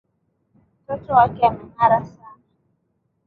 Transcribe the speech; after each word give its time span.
Mtoto 0.83 1.13
wake 1.13 1.45
ameng'ara 1.47 2.05
sana. 2.05 2.39